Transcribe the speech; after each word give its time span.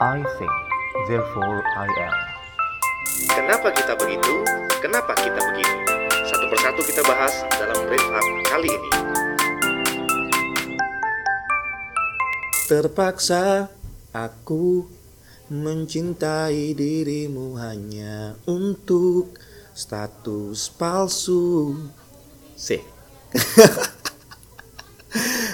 I 0.00 0.24
think, 0.40 0.56
therefore 1.12 1.60
I 1.76 1.84
am. 1.84 2.16
Kenapa 3.36 3.68
kita 3.68 3.92
begitu? 4.00 4.32
Kenapa 4.80 5.12
kita 5.12 5.36
begini? 5.36 5.76
Satu 6.24 6.48
persatu 6.48 6.80
kita 6.88 7.04
bahas 7.04 7.44
dalam 7.60 7.84
Brief 7.84 8.08
Up 8.08 8.24
kali 8.48 8.72
ini. 8.72 8.90
Terpaksa 12.64 13.68
aku 14.16 14.88
mencintai 15.52 16.72
dirimu 16.72 17.60
hanya 17.60 18.40
untuk 18.48 19.36
status 19.76 20.72
palsu. 20.80 21.76
Sih. 22.56 22.80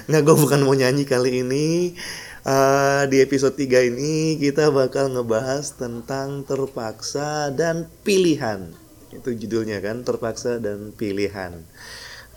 Nggak, 0.06 0.22
gue 0.22 0.36
bukan 0.38 0.62
mau 0.62 0.78
nyanyi 0.78 1.02
kali 1.02 1.42
ini. 1.42 1.98
Uh, 2.46 3.10
di 3.10 3.18
episode 3.18 3.58
3 3.58 3.90
ini 3.90 4.38
kita 4.38 4.70
bakal 4.70 5.10
ngebahas 5.10 5.66
tentang 5.74 6.46
terpaksa 6.46 7.50
dan 7.50 7.90
pilihan. 8.06 8.70
Itu 9.10 9.34
judulnya 9.34 9.82
kan, 9.82 10.06
terpaksa 10.06 10.62
dan 10.62 10.94
pilihan. 10.94 11.66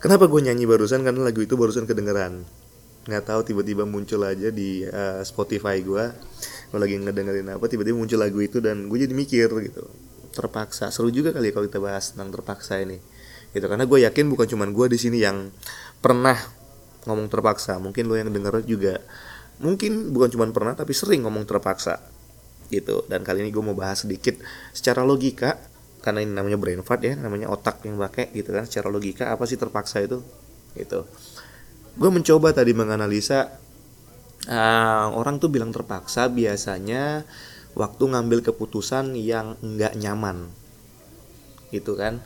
Kenapa 0.02 0.26
gue 0.26 0.42
nyanyi 0.42 0.66
barusan? 0.66 1.06
Karena 1.06 1.30
lagu 1.30 1.46
itu 1.46 1.54
barusan 1.54 1.86
kedengeran. 1.86 2.42
Nggak 3.06 3.22
tahu 3.22 3.54
tiba-tiba 3.54 3.86
muncul 3.86 4.26
aja 4.26 4.50
di 4.50 4.82
uh, 4.82 5.22
Spotify 5.22 5.78
gue. 5.78 6.10
Gue 6.74 6.80
lagi 6.82 6.98
ngedengerin 6.98 7.46
apa, 7.54 7.70
tiba-tiba 7.70 7.94
muncul 7.94 8.18
lagu 8.18 8.42
itu 8.42 8.58
dan 8.58 8.90
gue 8.90 8.98
jadi 8.98 9.14
mikir 9.14 9.46
gitu. 9.46 9.86
Terpaksa, 10.34 10.90
seru 10.90 11.14
juga 11.14 11.30
kali 11.30 11.50
ya 11.50 11.52
kalau 11.54 11.70
kita 11.70 11.78
bahas 11.78 12.18
tentang 12.18 12.34
terpaksa 12.34 12.82
ini. 12.82 12.98
Gitu 13.54 13.62
karena 13.62 13.86
gue 13.86 14.02
yakin 14.02 14.26
bukan 14.26 14.50
cuma 14.50 14.66
gue 14.66 14.86
di 14.90 14.98
sini 14.98 15.22
yang 15.22 15.54
pernah 16.02 16.34
ngomong 17.06 17.30
terpaksa 17.30 17.78
mungkin 17.80 18.10
lo 18.10 18.18
yang 18.18 18.28
denger 18.28 18.66
juga 18.66 19.00
mungkin 19.60 20.10
bukan 20.10 20.28
cuma 20.32 20.48
pernah 20.50 20.72
tapi 20.72 20.96
sering 20.96 21.24
ngomong 21.24 21.44
terpaksa 21.44 22.00
gitu. 22.72 23.04
Dan 23.06 23.22
kali 23.22 23.44
ini 23.44 23.50
gue 23.52 23.62
mau 23.62 23.76
bahas 23.76 24.02
sedikit 24.08 24.40
secara 24.72 25.04
logika 25.04 25.60
karena 26.00 26.24
ini 26.24 26.32
namanya 26.32 26.56
brain 26.56 26.80
fart 26.80 27.04
ya 27.04 27.12
namanya 27.12 27.52
otak 27.52 27.84
yang 27.84 28.00
pakai 28.00 28.32
gitu 28.32 28.56
kan 28.56 28.64
secara 28.64 28.88
logika 28.88 29.28
apa 29.28 29.44
sih 29.44 29.60
terpaksa 29.60 30.00
itu 30.00 30.24
gitu. 30.74 31.04
Gue 31.98 32.10
mencoba 32.10 32.56
tadi 32.56 32.72
menganalisa 32.72 33.52
uh, 34.48 35.06
orang 35.12 35.36
tuh 35.36 35.52
bilang 35.52 35.74
terpaksa 35.74 36.32
biasanya 36.32 37.28
waktu 37.76 38.02
ngambil 38.02 38.40
keputusan 38.40 39.12
yang 39.18 39.60
nggak 39.60 40.00
nyaman 40.00 40.48
gitu 41.68 41.94
kan. 42.00 42.24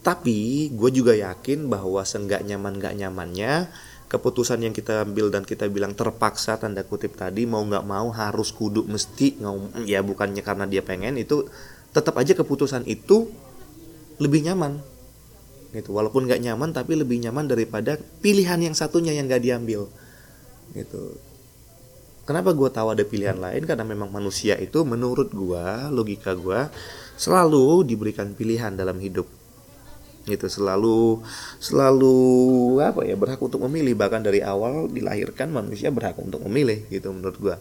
Tapi 0.00 0.72
gue 0.72 0.90
juga 0.94 1.12
yakin 1.12 1.68
bahwa 1.68 2.00
seenggak 2.06 2.40
nyaman 2.46 2.80
nggak 2.80 2.96
nyamannya 2.96 3.68
keputusan 4.08 4.64
yang 4.64 4.72
kita 4.72 5.04
ambil 5.04 5.28
dan 5.28 5.44
kita 5.44 5.68
bilang 5.68 5.92
terpaksa 5.92 6.56
tanda 6.56 6.80
kutip 6.80 7.14
tadi 7.14 7.44
mau 7.44 7.60
nggak 7.60 7.84
mau 7.84 8.08
harus 8.08 8.50
kudu 8.56 8.88
mesti 8.88 9.36
ya 9.84 10.00
bukannya 10.00 10.40
karena 10.40 10.64
dia 10.64 10.80
pengen 10.80 11.20
itu 11.20 11.44
tetap 11.92 12.16
aja 12.16 12.32
keputusan 12.32 12.88
itu 12.88 13.28
lebih 14.18 14.44
nyaman. 14.48 14.80
Gitu. 15.72 15.92
Walaupun 15.92 16.24
nggak 16.24 16.40
nyaman 16.40 16.72
tapi 16.72 16.96
lebih 16.96 17.20
nyaman 17.20 17.48
daripada 17.48 18.00
pilihan 18.24 18.58
yang 18.58 18.74
satunya 18.74 19.12
yang 19.14 19.28
nggak 19.28 19.44
diambil. 19.44 19.86
Gitu. 20.72 21.16
Kenapa 22.28 22.52
gue 22.52 22.68
tahu 22.68 22.92
ada 22.92 23.04
pilihan 23.08 23.40
lain? 23.40 23.64
Karena 23.64 23.88
memang 23.88 24.12
manusia 24.12 24.56
itu 24.60 24.84
menurut 24.84 25.32
gue 25.32 25.66
logika 25.88 26.36
gue 26.36 26.68
selalu 27.16 27.88
diberikan 27.88 28.36
pilihan 28.36 28.76
dalam 28.76 29.00
hidup 29.00 29.37
gitu. 30.28 30.46
Selalu 30.46 31.24
selalu 31.58 32.16
apa 32.84 33.02
ya 33.08 33.16
berhak 33.16 33.40
untuk 33.40 33.64
memilih. 33.64 33.96
Bahkan 33.96 34.22
dari 34.22 34.44
awal 34.44 34.92
dilahirkan 34.92 35.48
manusia 35.48 35.88
berhak 35.88 36.20
untuk 36.20 36.44
memilih 36.44 36.84
gitu 36.92 37.10
menurut 37.10 37.38
gua. 37.40 37.56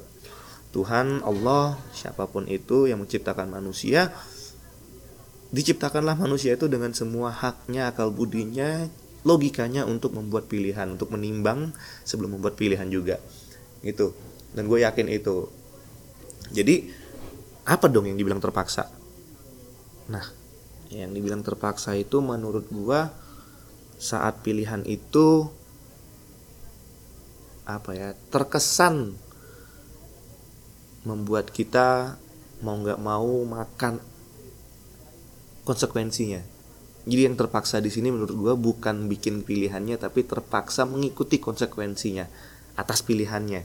Tuhan 0.75 1.23
Allah 1.23 1.79
siapa 1.95 2.27
pun 2.27 2.43
itu 2.45 2.91
yang 2.91 2.99
menciptakan 2.99 3.47
manusia 3.47 4.11
diciptakanlah 5.47 6.19
manusia 6.19 6.59
itu 6.59 6.67
dengan 6.67 6.91
semua 6.91 7.31
haknya 7.31 7.87
akal 7.87 8.11
budinya 8.11 8.91
logikanya 9.23 9.87
untuk 9.87 10.15
membuat 10.15 10.51
pilihan 10.51 10.87
untuk 10.95 11.11
menimbang 11.15 11.71
sebelum 12.03 12.35
membuat 12.39 12.59
pilihan 12.59 12.87
juga. 12.91 13.19
Gitu. 13.83 14.11
Dan 14.51 14.67
gue 14.67 14.83
yakin 14.83 15.07
itu. 15.07 15.47
Jadi 16.51 16.91
apa 17.67 17.91
dong 17.91 18.07
yang 18.07 18.15
dibilang 18.15 18.39
terpaksa? 18.39 18.87
Nah 20.07 20.46
yang 20.91 21.11
dibilang 21.11 21.43
terpaksa 21.43 21.95
itu 21.99 22.23
menurut 22.23 22.67
gua 22.71 23.11
saat 23.97 24.45
pilihan 24.45 24.85
itu 24.87 25.49
apa 27.67 27.91
ya 27.91 28.09
terkesan 28.31 29.17
membuat 31.03 31.51
kita 31.51 32.15
mau 32.63 32.79
nggak 32.79 32.99
mau 32.99 33.43
makan 33.43 33.99
konsekuensinya. 35.67 36.39
Jadi 37.07 37.21
yang 37.23 37.39
terpaksa 37.39 37.79
di 37.79 37.91
sini 37.91 38.11
menurut 38.11 38.35
gua 38.35 38.53
bukan 38.55 39.11
bikin 39.11 39.43
pilihannya 39.43 39.99
tapi 39.99 40.23
terpaksa 40.23 40.87
mengikuti 40.87 41.39
konsekuensinya 41.39 42.27
atas 42.79 43.03
pilihannya. 43.03 43.61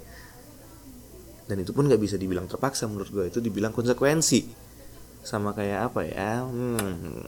Dan 1.46 1.56
itu 1.58 1.70
pun 1.74 1.86
nggak 1.86 2.02
bisa 2.02 2.18
dibilang 2.18 2.50
terpaksa 2.50 2.90
menurut 2.90 3.10
gua 3.10 3.24
itu 3.30 3.38
dibilang 3.38 3.70
konsekuensi 3.70 4.61
sama 5.22 5.54
kayak 5.54 5.94
apa 5.94 6.02
ya 6.02 6.42
hmm, 6.42 7.22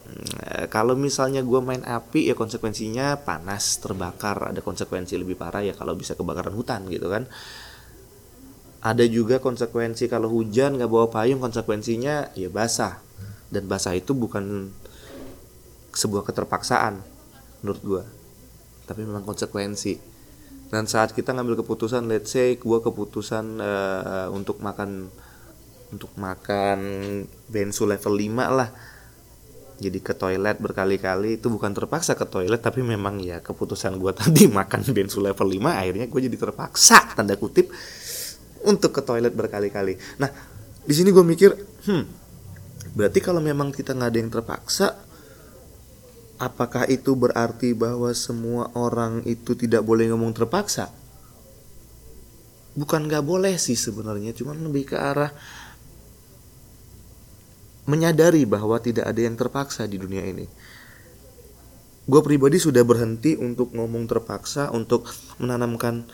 kalau 0.67 0.99
misalnya 0.99 1.39
gue 1.39 1.59
main 1.63 1.79
api 1.79 2.27
ya 2.27 2.35
konsekuensinya 2.35 3.23
panas 3.23 3.79
terbakar. 3.79 4.51
Ada 4.51 4.59
konsekuensi 4.59 5.15
lebih 5.15 5.39
parah 5.39 5.63
ya 5.63 5.71
kalau 5.71 5.95
bisa 5.95 6.13
kebakaran 6.13 6.51
hutan 6.51 6.87
gitu 6.91 7.07
kan. 7.07 7.27
Ada 8.85 9.07
juga 9.09 9.41
konsekuensi 9.41 10.05
kalau 10.05 10.29
hujan 10.29 10.77
nggak 10.77 10.91
bawa 10.91 11.07
payung 11.09 11.41
konsekuensinya 11.41 12.35
ya 12.35 12.49
basah. 12.51 13.01
Dan 13.49 13.71
basah 13.71 13.95
itu 13.95 14.11
bukan 14.11 14.69
sebuah 15.95 16.27
keterpaksaan 16.27 16.99
menurut 17.63 17.81
gue 17.81 18.03
tapi 18.85 19.01
memang 19.01 19.25
konsekuensi. 19.25 19.97
Dan 20.69 20.85
saat 20.89 21.13
kita 21.13 21.33
ngambil 21.33 21.61
keputusan 21.65 22.09
let's 22.09 22.33
say 22.33 22.57
gue 22.57 22.79
keputusan 22.81 23.61
uh, 23.61 24.27
untuk 24.33 24.61
makan 24.61 25.09
untuk 25.93 26.11
makan 26.17 26.79
bensu 27.49 27.85
level 27.85 28.13
5 28.17 28.57
lah. 28.57 28.69
Jadi 29.75 29.99
ke 29.99 30.15
toilet 30.15 30.57
berkali-kali. 30.57 31.37
Itu 31.37 31.51
bukan 31.51 31.75
terpaksa 31.75 32.15
ke 32.15 32.25
toilet 32.25 32.63
tapi 32.63 32.81
memang 32.81 33.19
ya 33.19 33.43
keputusan 33.43 33.99
gue 33.99 34.11
tadi 34.21 34.47
makan 34.47 34.81
bensu 34.95 35.19
level 35.21 35.45
5 35.45 35.61
akhirnya 35.67 36.05
gue 36.07 36.21
jadi 36.31 36.37
terpaksa 36.39 37.13
tanda 37.13 37.35
kutip 37.35 37.69
untuk 38.65 38.91
ke 38.95 39.01
toilet 39.05 39.31
berkali-kali. 39.35 39.99
Nah 40.17 40.31
di 40.85 40.93
sini 40.93 41.09
gue 41.13 41.25
mikir 41.25 41.51
hmm 41.85 42.03
berarti 42.95 43.19
kalau 43.19 43.43
memang 43.43 43.75
kita 43.75 43.91
nggak 43.91 44.09
ada 44.13 44.19
yang 44.21 44.31
terpaksa 44.31 44.87
apakah 46.39 46.87
itu 46.87 47.15
berarti 47.15 47.75
bahwa 47.75 48.11
semua 48.15 48.71
orang 48.75 49.23
itu 49.27 49.55
tidak 49.55 49.83
boleh 49.83 50.11
ngomong 50.11 50.31
terpaksa? 50.35 50.91
Bukan 52.75 53.07
nggak 53.07 53.23
boleh 53.23 53.55
sih 53.55 53.75
sebenarnya 53.75 54.35
cuman 54.35 54.59
lebih 54.67 54.95
ke 54.95 54.97
arah 54.99 55.31
menyadari 57.85 58.43
bahwa 58.49 58.81
tidak 58.81 59.05
ada 59.05 59.21
yang 59.21 59.37
terpaksa 59.37 59.85
di 59.85 60.01
dunia 60.01 60.25
ini. 60.25 60.45
Gue 62.05 62.21
pribadi 62.21 62.61
sudah 62.61 62.85
berhenti 62.85 63.33
untuk 63.33 63.73
ngomong 63.73 64.05
terpaksa, 64.05 64.69
untuk 64.69 65.09
menanamkan 65.41 66.05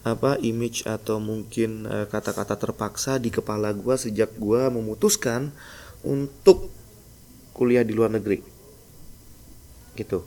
apa 0.00 0.40
image 0.40 0.86
atau 0.88 1.20
mungkin 1.20 1.84
eh, 1.84 2.06
kata-kata 2.08 2.56
uh, 2.56 2.60
terpaksa 2.60 3.20
di 3.20 3.28
kepala 3.28 3.74
gue 3.76 3.94
sejak 4.00 4.32
gue 4.40 4.62
memutuskan 4.72 5.52
untuk 6.06 6.70
kuliah 7.52 7.84
di 7.84 7.92
luar 7.92 8.14
negeri. 8.14 8.40
Gitu. 9.98 10.24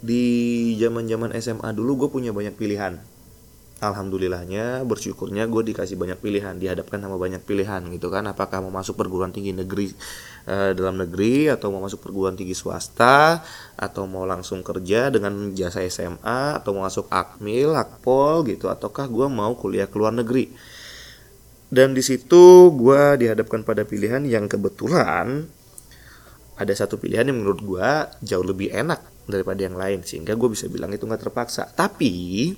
Di 0.00 0.24
zaman-zaman 0.78 1.36
SMA 1.36 1.68
dulu 1.74 2.06
gue 2.06 2.08
punya 2.14 2.30
banyak 2.32 2.54
pilihan 2.56 3.13
alhamdulillahnya 3.90 4.86
bersyukurnya 4.88 5.44
gue 5.50 5.74
dikasih 5.74 5.98
banyak 5.98 6.18
pilihan 6.22 6.56
dihadapkan 6.56 7.02
sama 7.02 7.18
banyak 7.20 7.42
pilihan 7.42 7.82
gitu 7.92 8.08
kan. 8.08 8.24
Apakah 8.30 8.64
mau 8.64 8.70
masuk 8.70 8.96
perguruan 8.96 9.34
tinggi 9.34 9.52
negeri 9.52 9.92
e, 10.46 10.76
dalam 10.76 11.00
negeri 11.00 11.50
atau 11.50 11.72
mau 11.74 11.82
masuk 11.84 12.04
perguruan 12.04 12.38
tinggi 12.38 12.56
swasta 12.56 13.44
atau 13.76 14.04
mau 14.08 14.24
langsung 14.24 14.64
kerja 14.64 15.10
dengan 15.10 15.52
jasa 15.52 15.84
SMA 15.86 16.60
atau 16.62 16.76
mau 16.76 16.86
masuk 16.86 17.10
akmil 17.10 17.74
akpol 17.74 18.46
gitu. 18.48 18.70
Ataukah 18.72 19.08
gue 19.08 19.26
mau 19.28 19.52
kuliah 19.58 19.88
ke 19.88 19.96
luar 19.98 20.12
negeri? 20.16 20.48
Dan 21.74 21.90
di 21.90 22.02
situ 22.06 22.70
gue 22.70 23.02
dihadapkan 23.18 23.66
pada 23.66 23.82
pilihan 23.82 24.22
yang 24.28 24.46
kebetulan 24.46 25.48
ada 26.54 26.72
satu 26.72 27.02
pilihan 27.02 27.26
yang 27.26 27.42
menurut 27.42 27.60
gue 27.66 27.88
jauh 28.22 28.46
lebih 28.46 28.70
enak 28.70 29.02
daripada 29.26 29.60
yang 29.64 29.74
lain. 29.74 30.06
Sehingga 30.06 30.38
gue 30.38 30.48
bisa 30.52 30.70
bilang 30.70 30.94
itu 30.94 31.02
nggak 31.02 31.28
terpaksa. 31.28 31.66
Tapi 31.74 32.54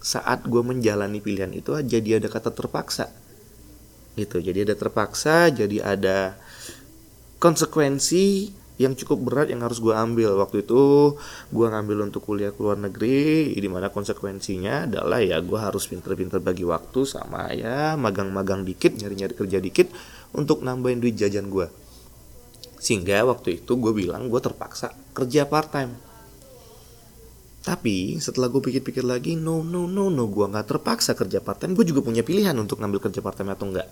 saat 0.00 0.46
gue 0.46 0.62
menjalani 0.62 1.18
pilihan 1.18 1.50
itu 1.52 1.74
jadi 1.82 2.22
ada 2.22 2.28
kata 2.30 2.52
terpaksa. 2.54 3.10
Gitu 4.16 4.40
jadi 4.40 4.64
ada 4.64 4.74
terpaksa 4.78 5.52
jadi 5.52 5.84
ada 5.84 6.40
konsekuensi 7.36 8.54
yang 8.76 8.92
cukup 8.92 9.18
berat 9.24 9.48
yang 9.48 9.64
harus 9.64 9.80
gue 9.80 9.92
ambil. 9.92 10.36
Waktu 10.36 10.64
itu 10.64 11.16
gue 11.52 11.66
ngambil 11.66 12.12
untuk 12.12 12.24
kuliah 12.28 12.52
ke 12.52 12.60
luar 12.60 12.76
negeri 12.76 13.52
di 13.56 13.68
mana 13.68 13.88
konsekuensinya 13.88 14.88
adalah 14.88 15.20
ya 15.20 15.40
gue 15.40 15.58
harus 15.58 15.88
pinter-pinter 15.88 16.40
bagi 16.40 16.64
waktu 16.64 17.04
sama 17.08 17.52
ya 17.56 17.96
magang-magang 17.96 18.64
dikit 18.64 18.96
nyari-nyari 18.96 19.34
kerja 19.36 19.58
dikit 19.60 19.88
untuk 20.36 20.60
nambahin 20.60 21.00
duit 21.00 21.16
jajan 21.16 21.48
gue 21.48 21.68
sehingga 22.86 23.24
waktu 23.26 23.64
itu 23.64 23.72
gue 23.80 23.90
bilang 23.90 24.30
gue 24.30 24.38
terpaksa 24.38 24.94
kerja 25.10 25.48
part 25.48 25.72
time 25.74 25.96
tapi 27.66 28.22
setelah 28.22 28.46
gue 28.46 28.62
pikir-pikir 28.62 29.02
lagi, 29.02 29.34
no 29.34 29.66
no 29.66 29.90
no 29.90 30.06
no, 30.06 30.30
gue 30.30 30.46
nggak 30.46 30.70
terpaksa 30.70 31.18
kerja 31.18 31.42
part 31.42 31.58
time. 31.58 31.74
Gue 31.74 31.82
juga 31.82 31.98
punya 31.98 32.22
pilihan 32.22 32.54
untuk 32.54 32.78
ngambil 32.78 33.10
kerja 33.10 33.18
part 33.18 33.34
time 33.34 33.50
atau 33.50 33.66
enggak. 33.66 33.90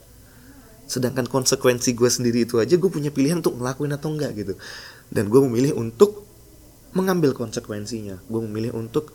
Sedangkan 0.86 1.26
konsekuensi 1.26 1.90
gue 1.90 2.06
sendiri 2.06 2.46
itu 2.46 2.62
aja 2.62 2.78
gue 2.78 2.86
punya 2.86 3.10
pilihan 3.10 3.42
untuk 3.42 3.58
ngelakuin 3.58 3.98
atau 3.98 4.14
enggak 4.14 4.30
gitu. 4.38 4.54
Dan 5.10 5.26
gue 5.26 5.42
memilih 5.50 5.74
untuk 5.74 6.22
mengambil 6.94 7.34
konsekuensinya. 7.34 8.22
Gue 8.30 8.46
memilih 8.46 8.78
untuk 8.78 9.10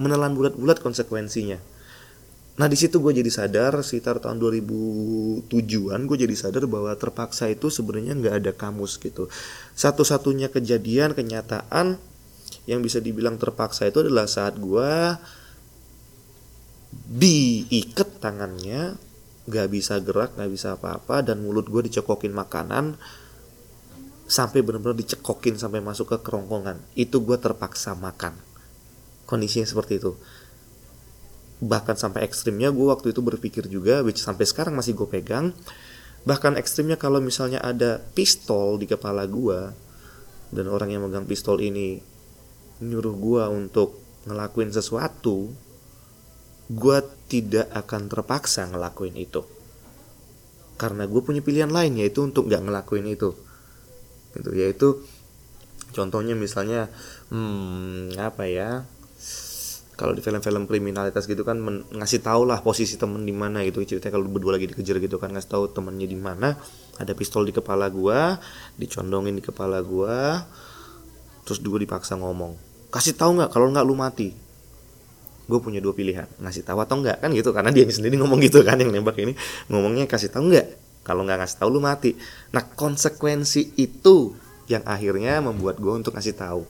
menelan 0.00 0.32
bulat-bulat 0.32 0.80
konsekuensinya. 0.80 1.60
Nah 2.56 2.72
di 2.72 2.80
situ 2.80 3.04
gue 3.04 3.12
jadi 3.12 3.28
sadar 3.28 3.84
sekitar 3.84 4.24
tahun 4.24 4.40
2007an 4.40 6.00
gue 6.08 6.16
jadi 6.24 6.36
sadar 6.40 6.64
bahwa 6.64 6.88
terpaksa 6.96 7.52
itu 7.52 7.68
sebenarnya 7.68 8.16
nggak 8.16 8.34
ada 8.40 8.52
kamus 8.56 8.96
gitu. 8.96 9.28
Satu-satunya 9.76 10.48
kejadian 10.48 11.12
kenyataan 11.12 12.00
yang 12.70 12.80
bisa 12.86 13.02
dibilang 13.02 13.34
terpaksa 13.34 13.90
itu 13.90 14.06
adalah 14.06 14.30
saat 14.30 14.54
gue 14.54 15.18
diikat 17.10 18.22
tangannya 18.22 18.94
gak 19.50 19.68
bisa 19.74 19.98
gerak 19.98 20.38
gak 20.38 20.50
bisa 20.50 20.78
apa-apa 20.78 21.26
dan 21.26 21.42
mulut 21.42 21.66
gue 21.66 21.90
dicekokin 21.90 22.30
makanan 22.30 22.94
sampai 24.30 24.62
benar-benar 24.62 24.94
dicekokin 24.94 25.58
sampai 25.58 25.82
masuk 25.82 26.14
ke 26.14 26.16
kerongkongan. 26.22 26.78
Itu 26.94 27.26
gue 27.26 27.34
terpaksa 27.34 27.98
makan. 27.98 28.38
Kondisinya 29.26 29.66
seperti 29.66 29.98
itu. 29.98 30.14
Bahkan 31.58 31.98
sampai 31.98 32.22
ekstrimnya 32.22 32.70
gue 32.70 32.86
waktu 32.86 33.10
itu 33.10 33.18
berpikir 33.18 33.66
juga 33.66 34.06
which 34.06 34.22
sampai 34.22 34.46
sekarang 34.46 34.78
masih 34.78 34.94
gue 34.94 35.10
pegang 35.10 35.50
bahkan 36.20 36.52
ekstrimnya 36.60 37.00
kalau 37.00 37.16
misalnya 37.20 37.64
ada 37.64 37.96
pistol 38.12 38.76
di 38.76 38.84
kepala 38.84 39.24
gue 39.24 39.72
dan 40.52 40.68
orang 40.68 40.92
yang 40.92 41.08
megang 41.08 41.24
pistol 41.24 41.56
ini 41.64 42.02
nyuruh 42.80 43.14
gue 43.16 43.44
untuk 43.52 44.00
ngelakuin 44.28 44.72
sesuatu, 44.72 45.52
gue 46.70 46.98
tidak 47.28 47.68
akan 47.72 48.08
terpaksa 48.08 48.68
ngelakuin 48.68 49.16
itu. 49.16 49.44
Karena 50.80 51.04
gue 51.04 51.20
punya 51.20 51.44
pilihan 51.44 51.68
lain 51.68 52.00
yaitu 52.00 52.24
untuk 52.24 52.48
gak 52.48 52.64
ngelakuin 52.64 53.06
itu. 53.08 53.36
Gitu, 54.32 54.50
yaitu 54.56 54.88
contohnya 55.90 56.38
misalnya 56.38 56.88
hmm, 57.34 58.14
apa 58.16 58.46
ya 58.46 58.86
kalau 60.00 60.16
di 60.16 60.24
film-film 60.24 60.64
kriminalitas 60.64 61.28
gitu 61.28 61.44
kan 61.44 61.60
men- 61.60 61.84
ngasih 61.92 62.24
tau 62.24 62.48
lah 62.48 62.64
posisi 62.64 62.96
temen 62.96 63.20
di 63.20 63.36
mana 63.36 63.60
gitu 63.68 63.84
ceritanya 63.84 64.16
kalau 64.16 64.32
berdua 64.32 64.56
lagi 64.56 64.70
dikejar 64.70 64.96
gitu 64.96 65.20
kan 65.20 65.28
ngasih 65.28 65.50
tahu 65.50 65.64
temennya 65.76 66.08
di 66.08 66.16
mana 66.16 66.56
ada 66.96 67.12
pistol 67.12 67.44
di 67.44 67.52
kepala 67.52 67.92
gua 67.92 68.40
dicondongin 68.80 69.36
di 69.36 69.44
kepala 69.44 69.84
gua 69.84 70.46
terus 71.44 71.60
dua 71.60 71.82
dipaksa 71.82 72.16
ngomong 72.16 72.69
kasih 72.90 73.14
tahu 73.14 73.38
nggak 73.38 73.50
kalau 73.54 73.70
nggak 73.70 73.86
lu 73.86 73.94
mati? 73.94 74.34
Gue 75.46 75.58
punya 75.58 75.82
dua 75.82 75.94
pilihan 75.94 76.26
ngasih 76.38 76.62
tahu 76.66 76.78
atau 76.82 76.98
nggak? 76.98 77.22
Kan 77.22 77.30
gitu 77.34 77.50
karena 77.54 77.70
dia 77.74 77.86
sendiri 77.86 78.18
ngomong 78.18 78.38
gitu 78.42 78.62
kan 78.66 78.78
yang 78.78 78.90
nembak 78.90 79.18
ini. 79.18 79.34
Ngomongnya 79.70 80.10
kasih 80.10 80.30
tahu 80.30 80.50
nggak? 80.50 80.66
Kalau 81.06 81.26
nggak 81.26 81.38
ngasih 81.42 81.56
tahu 81.58 81.68
lu 81.70 81.80
mati. 81.82 82.14
Nah 82.54 82.66
konsekuensi 82.66 83.78
itu 83.78 84.34
yang 84.70 84.86
akhirnya 84.86 85.42
membuat 85.42 85.78
gue 85.78 85.90
untuk 85.90 86.14
ngasih 86.14 86.34
tahu. 86.34 86.62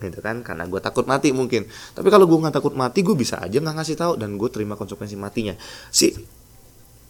Gitu 0.00 0.20
kan 0.20 0.44
karena 0.44 0.68
gue 0.68 0.80
takut 0.80 1.08
mati 1.08 1.32
mungkin. 1.32 1.68
Tapi 1.68 2.08
kalau 2.12 2.28
gue 2.28 2.38
nggak 2.38 2.56
takut 2.60 2.76
mati 2.76 3.00
gue 3.00 3.16
bisa 3.16 3.40
aja 3.40 3.56
nggak 3.56 3.76
ngasih 3.76 3.96
tahu 3.96 4.12
dan 4.20 4.36
gue 4.36 4.48
terima 4.52 4.76
konsekuensi 4.76 5.16
matinya. 5.16 5.56
Sih 5.92 6.12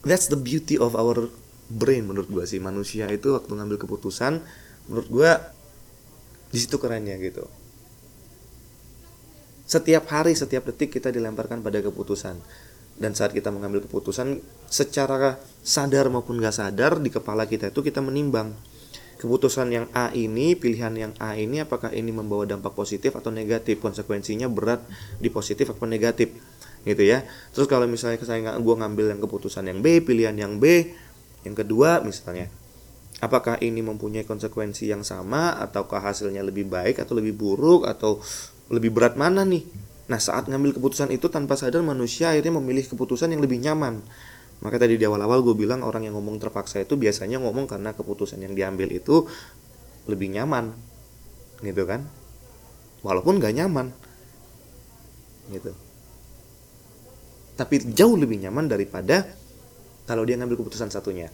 that's 0.06 0.30
the 0.30 0.38
beauty 0.38 0.78
of 0.78 0.94
our 0.94 1.26
brain 1.66 2.06
menurut 2.06 2.30
gue 2.30 2.44
sih. 2.46 2.62
Manusia 2.62 3.10
itu 3.10 3.34
waktu 3.34 3.50
ngambil 3.50 3.82
keputusan 3.82 4.42
menurut 4.86 5.08
gue 5.10 5.30
di 6.54 6.58
situ 6.62 6.78
kerennya 6.78 7.18
gitu 7.18 7.65
setiap 9.66 10.06
hari, 10.14 10.38
setiap 10.38 10.70
detik 10.70 10.94
kita 10.94 11.10
dilemparkan 11.10 11.60
pada 11.60 11.82
keputusan. 11.82 12.38
Dan 12.96 13.12
saat 13.12 13.36
kita 13.36 13.52
mengambil 13.52 13.84
keputusan, 13.84 14.40
secara 14.72 15.36
sadar 15.60 16.08
maupun 16.08 16.40
gak 16.40 16.56
sadar 16.56 16.96
di 16.96 17.12
kepala 17.12 17.44
kita 17.44 17.68
itu 17.68 17.84
kita 17.84 18.00
menimbang 18.00 18.56
keputusan 19.20 19.68
yang 19.68 19.86
A 19.92 20.12
ini, 20.16 20.56
pilihan 20.56 20.92
yang 20.96 21.12
A 21.20 21.36
ini, 21.36 21.60
apakah 21.60 21.92
ini 21.92 22.12
membawa 22.12 22.48
dampak 22.48 22.72
positif 22.72 23.12
atau 23.16 23.28
negatif, 23.32 23.80
konsekuensinya 23.80 24.48
berat 24.48 24.80
di 25.20 25.28
positif 25.28 25.72
atau 25.72 25.88
negatif, 25.88 26.32
gitu 26.84 27.02
ya. 27.02 27.24
Terus 27.52 27.66
kalau 27.66 27.88
misalnya 27.88 28.20
saya 28.22 28.56
gue 28.56 28.74
ngambil 28.76 29.16
yang 29.16 29.20
keputusan 29.20 29.66
yang 29.68 29.80
B, 29.80 30.04
pilihan 30.04 30.36
yang 30.36 30.60
B, 30.60 30.92
yang 31.48 31.56
kedua 31.56 32.04
misalnya, 32.04 32.52
apakah 33.24 33.56
ini 33.64 33.80
mempunyai 33.80 34.28
konsekuensi 34.28 34.92
yang 34.92 35.00
sama, 35.00 35.56
ataukah 35.64 36.04
hasilnya 36.04 36.44
lebih 36.44 36.68
baik 36.68 37.00
atau 37.00 37.16
lebih 37.16 37.34
buruk 37.36 37.88
atau 37.88 38.20
lebih 38.72 38.90
berat 38.94 39.14
mana 39.14 39.46
nih? 39.46 39.62
Nah 40.06 40.22
saat 40.22 40.46
ngambil 40.46 40.78
keputusan 40.78 41.10
itu 41.10 41.26
tanpa 41.26 41.58
sadar 41.58 41.82
manusia 41.82 42.30
akhirnya 42.30 42.58
memilih 42.58 42.86
keputusan 42.86 43.34
yang 43.34 43.42
lebih 43.42 43.58
nyaman. 43.58 44.02
Maka 44.62 44.80
tadi 44.80 44.96
di 44.96 45.04
awal-awal 45.04 45.44
gue 45.44 45.52
bilang 45.52 45.84
orang 45.84 46.08
yang 46.08 46.16
ngomong 46.16 46.40
terpaksa 46.40 46.80
itu 46.80 46.96
biasanya 46.96 47.36
ngomong 47.42 47.68
karena 47.68 47.92
keputusan 47.92 48.40
yang 48.40 48.56
diambil 48.56 48.88
itu 48.88 49.28
lebih 50.08 50.32
nyaman, 50.32 50.72
gitu 51.60 51.84
kan? 51.84 52.08
Walaupun 53.04 53.36
gak 53.36 53.52
nyaman, 53.52 53.92
gitu. 55.52 55.76
Tapi 57.60 57.92
jauh 57.92 58.16
lebih 58.16 58.40
nyaman 58.48 58.64
daripada 58.64 59.28
kalau 60.08 60.24
dia 60.24 60.40
ngambil 60.40 60.64
keputusan 60.64 60.88
satunya. 60.88 61.28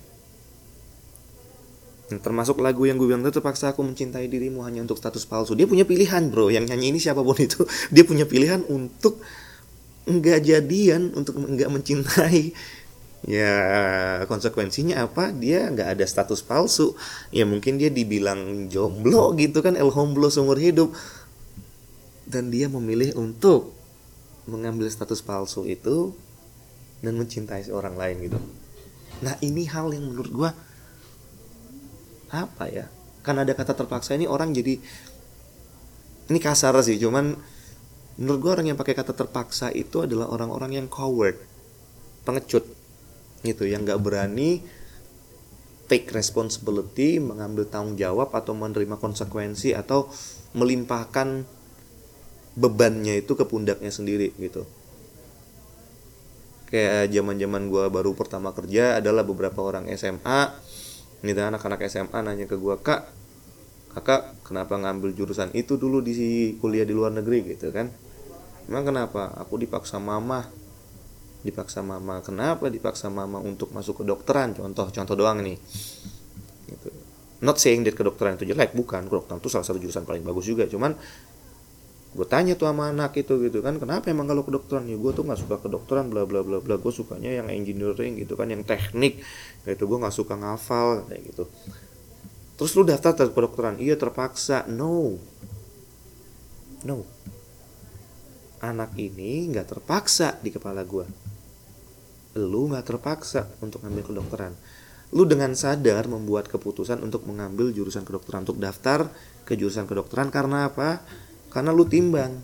Termasuk 2.20 2.60
lagu 2.60 2.84
yang 2.84 3.00
gue 3.00 3.08
bilang 3.08 3.22
itu 3.22 3.32
terpaksa 3.32 3.72
aku 3.72 3.80
mencintai 3.86 4.26
dirimu 4.28 4.66
hanya 4.66 4.84
untuk 4.84 4.98
status 4.98 5.24
palsu. 5.24 5.56
Dia 5.56 5.64
punya 5.64 5.86
pilihan 5.86 6.28
bro, 6.28 6.50
yang 6.50 6.66
nyanyi 6.66 6.92
ini 6.92 6.98
siapa 7.00 7.22
pun 7.24 7.38
itu 7.38 7.64
dia 7.94 8.04
punya 8.04 8.26
pilihan 8.28 8.66
untuk 8.68 9.22
nggak 10.04 10.40
jadian, 10.42 11.14
untuk 11.14 11.38
nggak 11.38 11.70
mencintai. 11.70 12.52
Ya 13.22 13.54
konsekuensinya 14.26 15.06
apa? 15.06 15.30
Dia 15.30 15.70
nggak 15.70 15.94
ada 15.94 16.04
status 16.04 16.42
palsu. 16.42 16.98
Ya 17.30 17.46
mungkin 17.46 17.78
dia 17.78 17.88
dibilang 17.88 18.66
jomblo 18.66 19.30
gitu 19.38 19.62
kan, 19.62 19.78
el 19.78 19.94
homblo 19.94 20.26
seumur 20.26 20.58
hidup. 20.58 20.90
Dan 22.26 22.50
dia 22.50 22.66
memilih 22.66 23.14
untuk 23.14 23.70
mengambil 24.50 24.90
status 24.90 25.22
palsu 25.22 25.62
itu 25.70 26.10
dan 27.02 27.14
mencintai 27.14 27.62
seorang 27.62 27.94
lain 27.94 28.26
gitu. 28.26 28.38
Nah 29.22 29.38
ini 29.38 29.70
hal 29.70 29.94
yang 29.94 30.10
menurut 30.10 30.32
gue 30.34 30.50
apa 32.32 32.66
ya? 32.72 32.88
Karena 33.22 33.46
ada 33.46 33.54
kata 33.54 33.76
terpaksa 33.76 34.18
ini 34.18 34.26
orang 34.26 34.50
jadi 34.50 34.80
ini 36.32 36.38
kasar 36.40 36.74
sih 36.80 36.96
cuman 36.96 37.36
menurut 38.16 38.38
gue 38.40 38.50
orang 38.52 38.66
yang 38.72 38.78
pakai 38.78 38.96
kata 38.96 39.12
terpaksa 39.16 39.68
itu 39.72 40.04
adalah 40.04 40.32
orang-orang 40.32 40.80
yang 40.80 40.86
coward 40.88 41.36
pengecut 42.22 42.64
gitu 43.42 43.66
yang 43.66 43.82
nggak 43.82 43.98
berani 43.98 44.62
take 45.90 46.08
responsibility 46.14 47.18
mengambil 47.18 47.68
tanggung 47.68 47.98
jawab 47.98 48.32
atau 48.32 48.56
menerima 48.56 48.96
konsekuensi 48.96 49.76
atau 49.76 50.08
melimpahkan 50.56 51.44
bebannya 52.56 53.24
itu 53.24 53.32
ke 53.32 53.44
pundaknya 53.48 53.88
sendiri 53.88 54.32
gitu. 54.36 54.64
Kayak 56.68 57.12
zaman 57.12 57.36
zaman 57.36 57.62
gue 57.68 57.84
baru 57.92 58.16
pertama 58.16 58.56
kerja 58.56 59.00
adalah 59.04 59.20
beberapa 59.20 59.60
orang 59.60 59.92
SMA 59.92 60.52
ini 61.22 61.30
anak-anak 61.30 61.86
SMA 61.86 62.18
nanya 62.22 62.50
ke 62.50 62.58
gue 62.58 62.76
kak 62.82 63.22
kakak 63.92 64.40
kenapa 64.42 64.80
ngambil 64.80 65.12
jurusan 65.12 65.52
itu 65.52 65.76
dulu 65.76 66.00
di 66.00 66.56
kuliah 66.58 66.88
di 66.88 66.96
luar 66.96 67.12
negeri? 67.12 67.54
Gitu 67.54 67.68
kan. 67.70 67.92
Emang 68.66 68.88
kenapa? 68.88 69.36
Aku 69.36 69.60
dipaksa 69.60 70.00
mama. 70.00 70.48
Dipaksa 71.44 71.84
mama. 71.84 72.24
Kenapa 72.24 72.72
dipaksa 72.72 73.12
mama 73.12 73.38
untuk 73.38 73.68
masuk 73.76 74.00
ke 74.00 74.04
dokteran? 74.08 74.56
Contoh 74.56 74.88
contoh 74.88 75.14
doang 75.14 75.44
nih. 75.44 75.58
Gitu. 76.68 76.88
not 77.42 77.58
saying 77.58 77.82
that 77.82 77.98
kedokteran 77.98 78.38
itu 78.38 78.48
jelek 78.54 78.72
bukan. 78.72 79.04
Kedokteran 79.10 79.42
itu 79.42 79.50
salah 79.50 79.66
satu 79.66 79.76
jurusan 79.82 80.06
paling 80.08 80.24
bagus 80.24 80.46
juga. 80.46 80.64
Cuman 80.70 80.94
gue 82.12 82.26
tanya 82.28 82.52
tuh 82.52 82.68
sama 82.68 82.92
anak 82.92 83.16
itu 83.16 83.40
gitu 83.40 83.64
kan 83.64 83.80
kenapa 83.80 84.12
emang 84.12 84.28
kalau 84.28 84.44
kedokteran? 84.44 84.84
Ya 84.84 85.00
gue 85.00 85.12
tuh 85.16 85.24
nggak 85.24 85.40
suka 85.40 85.56
kedokteran 85.64 86.12
bla 86.12 86.28
bla 86.28 86.44
bla 86.44 86.60
bla. 86.60 86.76
Gue 86.76 86.92
sukanya 86.92 87.32
yang 87.32 87.48
engineering 87.48 88.20
gitu 88.20 88.36
kan 88.36 88.52
yang 88.52 88.62
teknik. 88.62 89.24
Kayak 89.64 89.80
itu 89.80 89.84
gue 89.88 89.98
nggak 89.98 90.16
suka 90.16 90.34
ngafal 90.36 91.08
kayak 91.08 91.22
gitu. 91.32 91.44
Terus 92.60 92.70
lu 92.76 92.82
daftar 92.84 93.16
ke 93.16 93.32
kedokteran? 93.32 93.80
Iya 93.80 93.96
terpaksa. 93.96 94.68
No. 94.68 95.16
No. 96.84 97.08
Anak 98.60 98.92
ini 99.00 99.48
nggak 99.48 99.72
terpaksa 99.72 100.36
di 100.44 100.52
kepala 100.52 100.84
gue 100.84 101.32
lu 102.36 102.72
nggak 102.72 102.86
terpaksa 102.88 103.48
untuk 103.60 103.84
ngambil 103.84 104.04
kedokteran. 104.08 104.52
Lu 105.12 105.28
dengan 105.28 105.52
sadar 105.52 106.08
membuat 106.08 106.48
keputusan 106.48 107.04
untuk 107.04 107.28
mengambil 107.28 107.68
jurusan 107.68 108.08
kedokteran 108.08 108.48
untuk 108.48 108.56
daftar 108.56 109.12
ke 109.44 109.52
jurusan 109.52 109.84
kedokteran 109.84 110.32
karena 110.32 110.72
apa 110.72 111.04
karena 111.52 111.68
lu 111.70 111.84
timbang. 111.84 112.40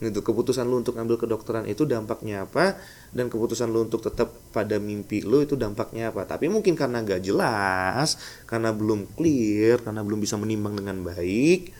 Gitu 0.00 0.24
keputusan 0.24 0.64
lu 0.64 0.80
untuk 0.80 0.96
ambil 0.96 1.20
kedokteran 1.20 1.68
itu 1.68 1.84
dampaknya 1.84 2.48
apa 2.48 2.80
dan 3.12 3.28
keputusan 3.28 3.68
lu 3.68 3.84
untuk 3.84 4.00
tetap 4.00 4.32
pada 4.48 4.80
mimpi 4.80 5.20
lu 5.22 5.44
itu 5.44 5.54
dampaknya 5.54 6.10
apa. 6.10 6.26
Tapi 6.26 6.50
mungkin 6.50 6.74
karena 6.74 7.04
gak 7.04 7.22
jelas 7.22 8.16
karena 8.48 8.74
belum 8.74 9.06
clear 9.14 9.78
karena 9.84 10.00
belum 10.02 10.18
bisa 10.24 10.40
menimbang 10.40 10.74
dengan 10.74 11.04
baik 11.04 11.70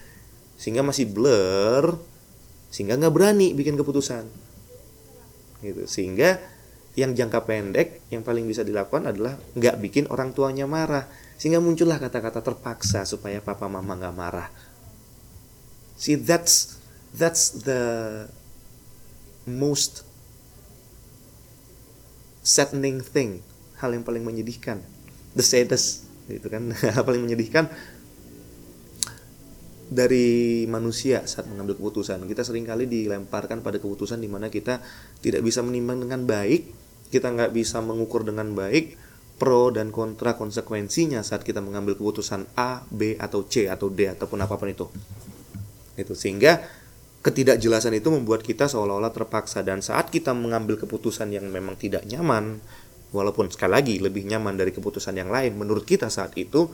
sehingga 0.60 0.84
masih 0.84 1.08
blur 1.08 1.96
sehingga 2.68 3.00
nggak 3.00 3.10
berani 3.10 3.56
bikin 3.56 3.80
keputusan. 3.80 4.28
Gitu 5.64 5.88
sehingga 5.88 6.37
yang 6.92 7.16
jangka 7.16 7.49
pendek 7.49 8.04
yang 8.12 8.20
paling 8.20 8.44
bisa 8.44 8.60
dilakukan 8.60 9.08
adalah 9.08 9.40
nggak 9.56 9.80
bikin 9.80 10.04
orang 10.12 10.37
tuanya 10.37 10.68
marah. 10.68 11.08
Sehingga 11.40 11.56
muncullah 11.56 11.96
kata-kata 11.96 12.44
terpaksa 12.44 13.08
supaya 13.08 13.40
papa 13.40 13.64
mama 13.64 13.96
nggak 13.96 14.12
marah 14.12 14.69
see 16.00 16.16
that's 16.16 16.80
that's 17.12 17.52
the 17.69 18.25
most 19.45 20.09
saddening 22.40 23.04
thing. 23.04 23.45
Hal 23.78 23.92
yang 23.92 24.04
paling 24.04 24.25
menyedihkan. 24.25 24.80
The 25.37 25.45
saddest 25.45 26.09
itu 26.33 26.49
kan. 26.49 26.73
Hal 26.97 27.04
paling 27.04 27.28
menyedihkan 27.28 27.69
dari 29.90 30.64
manusia 30.71 31.26
saat 31.28 31.45
mengambil 31.50 31.76
keputusan. 31.76 32.25
Kita 32.25 32.47
sering 32.47 32.64
kali 32.64 32.88
dilemparkan 32.88 33.61
pada 33.61 33.76
keputusan 33.76 34.25
di 34.25 34.30
mana 34.33 34.49
kita 34.49 34.80
tidak 35.21 35.45
bisa 35.45 35.61
menimbang 35.61 36.00
dengan 36.00 36.25
baik 36.25 36.80
kita 37.11 37.35
nggak 37.35 37.50
bisa 37.52 37.83
mengukur 37.83 38.23
dengan 38.23 38.54
baik 38.54 38.95
pro 39.37 39.75
dan 39.75 39.90
kontra 39.90 40.38
konsekuensinya 40.38 41.26
saat 41.26 41.42
kita 41.42 41.59
mengambil 41.59 41.99
keputusan 41.99 42.47
A, 42.54 42.87
B 42.87 43.19
atau 43.19 43.45
C 43.50 43.66
atau 43.66 43.90
D 43.90 44.07
ataupun 44.07 44.38
apa 44.38 44.54
pun 44.54 44.71
itu 44.71 44.87
itu 45.99 46.14
sehingga 46.14 46.62
ketidakjelasan 47.20 47.97
itu 47.97 48.09
membuat 48.09 48.40
kita 48.40 48.66
seolah-olah 48.66 49.12
terpaksa. 49.12 49.61
Dan 49.61 49.85
saat 49.85 50.09
kita 50.09 50.32
mengambil 50.32 50.80
keputusan 50.80 51.32
yang 51.32 51.49
memang 51.49 51.76
tidak 51.76 52.04
nyaman 52.09 52.61
walaupun 53.11 53.50
sekali 53.50 53.73
lagi 53.75 53.94
lebih 53.99 54.25
nyaman 54.26 54.54
dari 54.54 54.70
keputusan 54.70 55.18
yang 55.18 55.35
lain 55.35 55.59
menurut 55.59 55.82
kita 55.82 56.06
saat 56.06 56.30
itu 56.38 56.70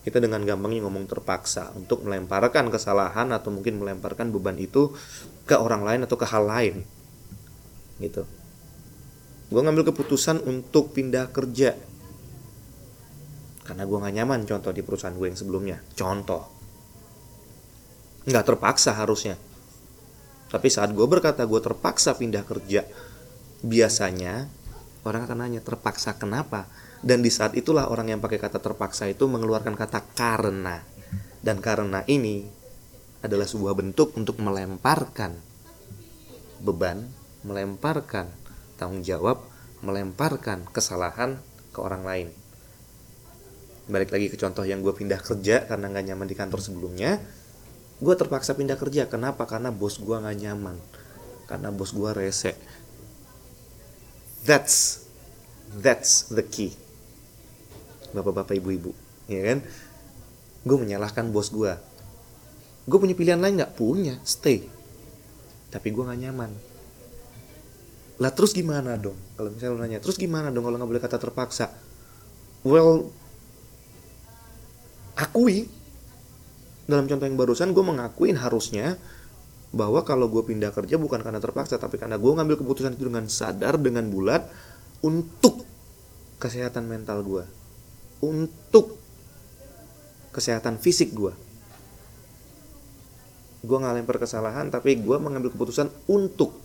kita 0.00 0.16
dengan 0.16 0.40
gampangnya 0.46 0.86
ngomong 0.88 1.04
terpaksa 1.04 1.76
untuk 1.76 2.08
melemparkan 2.08 2.72
kesalahan 2.72 3.28
atau 3.36 3.52
mungkin 3.52 3.76
melemparkan 3.76 4.32
beban 4.32 4.56
itu 4.56 4.96
ke 5.44 5.52
orang 5.52 5.84
lain 5.84 6.00
atau 6.08 6.16
ke 6.16 6.24
hal 6.24 6.48
lain. 6.48 6.74
Gitu. 8.00 8.24
Gue 9.52 9.60
ngambil 9.60 9.92
keputusan 9.92 10.40
untuk 10.48 10.96
pindah 10.96 11.28
kerja. 11.28 11.76
Karena 13.60 13.84
gue 13.84 13.98
gak 14.00 14.14
nyaman 14.16 14.48
contoh 14.48 14.72
di 14.72 14.80
perusahaan 14.80 15.12
gue 15.12 15.26
yang 15.28 15.36
sebelumnya. 15.36 15.76
Contoh 15.92 16.59
nggak 18.28 18.44
terpaksa 18.44 18.92
harusnya 18.96 19.40
tapi 20.50 20.66
saat 20.66 20.90
gue 20.90 21.06
berkata 21.06 21.46
gue 21.46 21.60
terpaksa 21.62 22.18
pindah 22.18 22.42
kerja, 22.42 22.82
biasanya 23.62 24.50
orang 25.06 25.30
akan 25.30 25.46
nanya 25.46 25.62
terpaksa 25.62 26.18
kenapa? 26.18 26.66
Dan 27.00 27.22
di 27.22 27.30
saat 27.30 27.54
itulah 27.54 27.86
orang 27.88 28.12
yang 28.12 28.20
pakai 28.20 28.42
kata 28.42 28.58
terpaksa 28.58 29.06
itu 29.06 29.30
mengeluarkan 29.30 29.78
kata 29.78 30.02
karena. 30.18 30.82
Dan 31.40 31.62
karena 31.62 32.04
ini 32.10 32.44
adalah 33.22 33.46
sebuah 33.46 33.78
bentuk 33.78 34.12
untuk 34.18 34.42
melemparkan 34.42 35.38
beban, 36.60 37.08
melemparkan 37.46 38.28
tanggung 38.76 39.06
jawab, 39.06 39.40
melemparkan 39.86 40.66
kesalahan 40.74 41.40
ke 41.72 41.78
orang 41.78 42.02
lain. 42.04 42.28
Balik 43.86 44.12
lagi 44.12 44.26
ke 44.28 44.36
contoh 44.36 44.66
yang 44.66 44.82
gue 44.82 44.92
pindah 44.92 45.22
kerja 45.22 45.64
karena 45.64 45.88
nggak 45.88 46.04
nyaman 46.12 46.28
di 46.28 46.36
kantor 46.36 46.60
sebelumnya, 46.60 47.22
gue 48.00 48.14
terpaksa 48.16 48.56
pindah 48.56 48.80
kerja. 48.80 49.06
Kenapa? 49.06 49.44
Karena 49.44 49.68
bos 49.68 50.00
gue 50.00 50.16
nggak 50.16 50.36
nyaman. 50.40 50.76
Karena 51.44 51.68
bos 51.68 51.92
gue 51.92 52.10
rese. 52.16 52.56
That's 54.48 55.04
that's 55.76 56.32
the 56.32 56.42
key. 56.42 56.72
Bapak-bapak 58.16 58.58
ibu-ibu 58.58 58.90
ya 59.30 59.54
kan? 59.54 59.58
Gue 60.66 60.76
menyalahkan 60.80 61.30
bos 61.30 61.52
gue 61.52 61.72
gue 62.90 62.98
punya 62.98 63.14
pilihan 63.14 63.38
lain 63.38 63.60
nggak? 63.60 63.78
Punya. 63.78 64.18
Stay. 64.26 64.66
Tapi 65.70 65.88
gue 65.94 66.02
nggak 66.02 66.20
nyaman. 66.26 66.50
Lah 68.18 68.32
terus 68.34 68.50
gimana 68.50 68.98
dong? 68.98 69.16
Kalau 69.38 69.48
misalnya 69.54 69.72
lo 69.72 69.80
nanya 69.80 69.98
terus 70.02 70.18
gimana 70.18 70.50
dong 70.50 70.66
kalau 70.66 70.76
nggak 70.76 70.90
boleh 70.90 71.02
kata 71.02 71.16
terpaksa? 71.16 71.70
Well 72.66 73.08
akui 75.16 75.68
dalam 76.90 77.06
contoh 77.06 77.24
yang 77.24 77.38
barusan 77.38 77.70
gue 77.70 77.84
mengakuin 77.86 78.34
harusnya 78.34 78.98
bahwa 79.70 80.02
kalau 80.02 80.26
gue 80.26 80.42
pindah 80.42 80.74
kerja 80.74 80.98
bukan 80.98 81.22
karena 81.22 81.38
terpaksa 81.38 81.78
tapi 81.78 81.94
karena 81.96 82.18
gue 82.18 82.32
ngambil 82.34 82.58
keputusan 82.58 82.98
itu 82.98 83.06
dengan 83.06 83.30
sadar 83.30 83.78
dengan 83.78 84.10
bulat 84.10 84.50
untuk 85.06 85.62
kesehatan 86.42 86.90
mental 86.90 87.22
gue 87.22 87.44
untuk 88.26 88.98
kesehatan 90.34 90.82
fisik 90.82 91.14
gue 91.14 91.30
gue 93.60 93.76
nggak 93.76 93.94
lempar 94.02 94.16
kesalahan 94.18 94.72
tapi 94.72 94.98
gue 94.98 95.16
mengambil 95.20 95.52
keputusan 95.52 95.92
untuk 96.08 96.56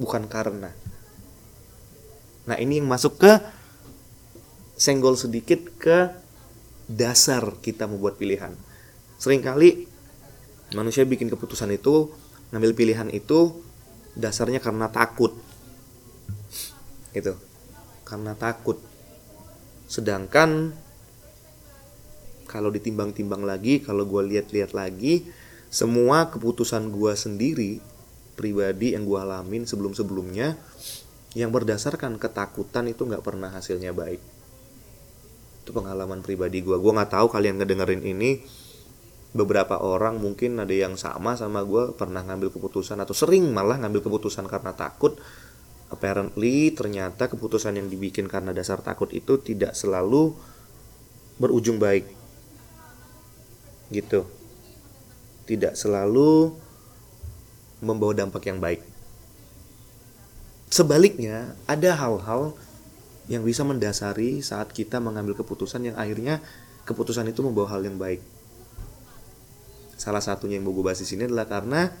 bukan 0.00 0.24
karena. 0.24 0.72
Nah 2.48 2.56
ini 2.56 2.80
yang 2.80 2.88
masuk 2.88 3.20
ke 3.20 3.32
senggol 4.80 5.20
sedikit 5.20 5.60
ke 5.76 6.08
dasar 6.88 7.60
kita 7.60 7.84
membuat 7.84 8.16
pilihan 8.16 8.56
sering 9.20 9.44
kali 9.44 9.84
manusia 10.72 11.04
bikin 11.04 11.28
keputusan 11.28 11.68
itu 11.76 12.08
ngambil 12.50 12.72
pilihan 12.72 13.12
itu 13.12 13.60
dasarnya 14.16 14.58
karena 14.58 14.88
takut. 14.90 15.36
Itu 17.12 17.36
karena 18.08 18.34
takut. 18.34 18.80
Sedangkan 19.86 20.74
kalau 22.50 22.72
ditimbang-timbang 22.74 23.46
lagi 23.46 23.78
kalau 23.78 24.02
gue 24.08 24.22
lihat-lihat 24.34 24.74
lagi 24.74 25.22
semua 25.70 26.26
keputusan 26.34 26.90
gue 26.90 27.12
sendiri 27.14 27.72
pribadi 28.34 28.98
yang 28.98 29.06
gue 29.06 29.18
alamin 29.20 29.68
sebelum-sebelumnya 29.68 30.58
yang 31.38 31.54
berdasarkan 31.54 32.18
ketakutan 32.18 32.90
itu 32.90 33.06
nggak 33.06 33.22
pernah 33.22 33.54
hasilnya 33.54 33.94
baik. 33.94 34.18
Itu 35.62 35.70
pengalaman 35.70 36.26
pribadi 36.26 36.58
gue 36.58 36.74
gue 36.74 36.92
nggak 36.94 37.14
tahu 37.14 37.30
kalian 37.30 37.62
ngedengerin 37.62 38.02
ini 38.02 38.42
beberapa 39.30 39.78
orang 39.78 40.18
mungkin 40.18 40.58
ada 40.58 40.74
yang 40.74 40.98
sama 40.98 41.38
sama 41.38 41.62
gue 41.62 41.94
pernah 41.94 42.26
ngambil 42.26 42.50
keputusan 42.50 42.98
atau 42.98 43.14
sering 43.14 43.54
malah 43.54 43.78
ngambil 43.78 44.02
keputusan 44.02 44.46
karena 44.50 44.74
takut. 44.74 45.18
Apparently 45.90 46.70
ternyata 46.70 47.26
keputusan 47.26 47.74
yang 47.74 47.90
dibikin 47.90 48.30
karena 48.30 48.54
dasar 48.54 48.78
takut 48.78 49.10
itu 49.10 49.38
tidak 49.42 49.74
selalu 49.74 50.34
berujung 51.38 51.82
baik. 51.82 52.06
Gitu. 53.90 54.22
Tidak 55.50 55.74
selalu 55.74 56.54
membawa 57.82 58.14
dampak 58.14 58.46
yang 58.46 58.62
baik. 58.62 58.86
Sebaliknya 60.70 61.58
ada 61.66 61.98
hal-hal 61.98 62.54
yang 63.26 63.42
bisa 63.42 63.66
mendasari 63.66 64.42
saat 64.42 64.70
kita 64.70 65.02
mengambil 65.02 65.34
keputusan 65.34 65.90
yang 65.90 65.96
akhirnya 65.98 66.38
keputusan 66.86 67.26
itu 67.30 67.42
membawa 67.42 67.74
hal 67.74 67.82
yang 67.82 67.98
baik 67.98 68.22
salah 70.00 70.24
satunya 70.24 70.56
yang 70.56 70.64
mau 70.64 70.72
gue 70.72 70.80
bahas 70.80 71.04
di 71.04 71.04
sini 71.04 71.28
adalah 71.28 71.44
karena 71.44 71.92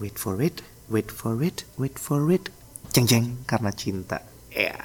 wait 0.00 0.16
for 0.16 0.40
it, 0.40 0.64
wait 0.88 1.12
for 1.12 1.36
it, 1.44 1.68
wait 1.76 2.00
for 2.00 2.24
it, 2.32 2.48
ceng 2.88 3.04
ceng 3.04 3.44
karena 3.44 3.68
cinta. 3.76 4.24
Ya. 4.48 4.72
Yeah. 4.72 4.80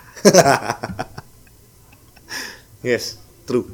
yes, 3.00 3.16
true. 3.48 3.72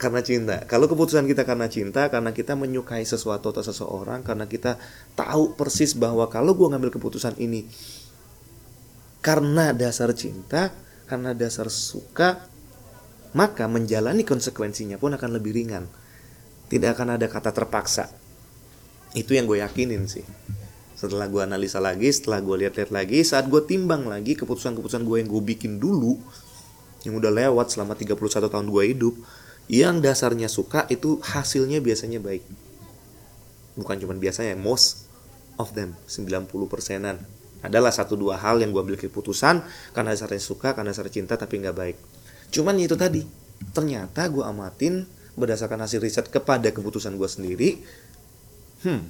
Karena 0.00 0.24
cinta. 0.24 0.64
Kalau 0.64 0.88
keputusan 0.88 1.28
kita 1.28 1.44
karena 1.44 1.68
cinta, 1.68 2.08
karena 2.08 2.32
kita 2.32 2.56
menyukai 2.56 3.04
sesuatu 3.04 3.52
atau 3.52 3.60
seseorang, 3.60 4.24
karena 4.24 4.48
kita 4.48 4.80
tahu 5.12 5.60
persis 5.60 5.92
bahwa 5.92 6.24
kalau 6.32 6.56
gue 6.56 6.72
ngambil 6.72 6.88
keputusan 6.96 7.36
ini 7.36 7.68
karena 9.20 9.76
dasar 9.76 10.08
cinta, 10.16 10.72
karena 11.04 11.36
dasar 11.36 11.68
suka, 11.68 12.48
maka 13.36 13.68
menjalani 13.68 14.24
konsekuensinya 14.24 14.96
pun 14.96 15.12
akan 15.12 15.36
lebih 15.36 15.52
ringan 15.52 15.84
tidak 16.68 16.96
akan 16.96 17.16
ada 17.16 17.26
kata 17.28 17.50
terpaksa. 17.52 18.12
Itu 19.16 19.32
yang 19.32 19.48
gue 19.48 19.64
yakinin 19.64 20.04
sih. 20.08 20.24
Setelah 20.98 21.30
gue 21.30 21.40
analisa 21.40 21.78
lagi 21.78 22.10
setelah 22.10 22.42
gue 22.42 22.66
lihat-lihat 22.66 22.90
lagi 22.90 23.22
saat 23.22 23.46
gue 23.46 23.62
timbang 23.62 24.04
lagi 24.10 24.34
keputusan-keputusan 24.34 25.06
gue 25.06 25.16
yang 25.22 25.28
gue 25.30 25.42
bikin 25.46 25.78
dulu 25.78 26.18
yang 27.06 27.14
udah 27.14 27.30
lewat 27.30 27.70
selama 27.70 27.94
31 27.94 28.18
tahun 28.50 28.66
gue 28.66 28.84
hidup 28.90 29.14
yang 29.70 30.02
dasarnya 30.02 30.50
suka 30.50 30.90
itu 30.90 31.22
hasilnya 31.22 31.78
biasanya 31.78 32.18
baik. 32.18 32.42
Bukan 33.78 33.96
cuma 34.02 34.18
biasanya 34.18 34.58
most 34.58 35.06
of 35.60 35.70
them 35.76 35.94
90 36.10 36.50
persenan. 36.66 37.22
Adalah 37.62 37.90
satu 37.94 38.14
dua 38.14 38.38
hal 38.38 38.58
yang 38.58 38.74
gue 38.74 38.82
ambil 38.82 38.98
keputusan 38.98 39.62
karena 39.94 40.14
dasarnya 40.14 40.42
suka 40.42 40.74
karena 40.74 40.90
dasarnya 40.90 41.14
cinta 41.22 41.34
tapi 41.38 41.62
nggak 41.62 41.76
baik. 41.76 41.96
Cuman 42.50 42.74
itu 42.80 42.98
tadi 42.98 43.22
ternyata 43.70 44.26
gue 44.30 44.42
amatin 44.42 45.06
berdasarkan 45.38 45.86
hasil 45.86 46.02
riset 46.02 46.26
kepada 46.28 46.74
keputusan 46.74 47.14
gue 47.14 47.28
sendiri 47.30 47.68
hmm 48.82 49.02